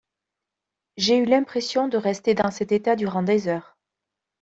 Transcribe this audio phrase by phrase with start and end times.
[0.97, 3.77] J’ai eu l’impression de rester dans cet état durant des heures.